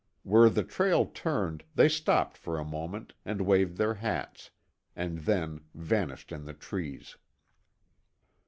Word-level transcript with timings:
Where 0.23 0.49
the 0.49 0.63
trail 0.63 1.05
turned 1.05 1.63
they 1.75 1.87
stopped 1.87 2.35
for 2.35 2.57
a 2.57 2.65
moment 2.65 3.13
and 3.23 3.41
waved 3.43 3.77
their 3.77 3.93
hats, 3.93 4.49
and 4.95 5.19
then 5.19 5.61
vanished 5.75 6.31
in 6.31 6.45
the 6.45 6.55
trees. 6.55 7.17